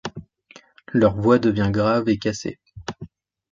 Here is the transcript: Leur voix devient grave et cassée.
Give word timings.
Leur 0.93 1.15
voix 1.15 1.37
devient 1.37 1.69
grave 1.71 2.09
et 2.09 2.17
cassée. 2.17 2.57